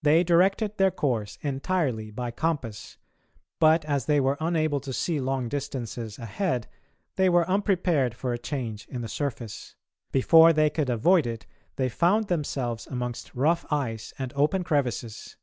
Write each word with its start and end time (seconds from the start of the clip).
They 0.00 0.24
directed 0.24 0.78
their 0.78 0.90
course 0.90 1.36
entirely 1.42 2.10
by 2.10 2.30
compass, 2.30 2.96
but 3.60 3.84
as 3.84 4.06
they 4.06 4.18
were 4.18 4.38
unable 4.40 4.80
to 4.80 4.94
see 4.94 5.20
long 5.20 5.50
distances 5.50 6.18
ahead, 6.18 6.68
they 7.16 7.28
were 7.28 7.46
unprepared 7.46 8.14
for 8.14 8.32
a 8.32 8.38
change 8.38 8.88
in 8.88 9.02
the 9.02 9.08
surface. 9.10 9.74
Before 10.10 10.54
they 10.54 10.70
could 10.70 10.88
avoid 10.88 11.26
it, 11.26 11.44
they 11.76 11.90
found 11.90 12.28
themselves 12.28 12.86
amongst 12.86 13.34
rough 13.34 13.70
ice 13.70 14.14
and 14.18 14.32
open 14.34 14.64
crevices. 14.64 15.36